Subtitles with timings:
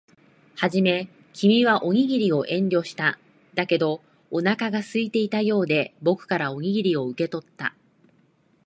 [0.55, 3.19] はじめ、君はおにぎりを遠慮した。
[3.53, 7.75] だけど、お腹が空いていたようで、僕からおにぎりを受け取った。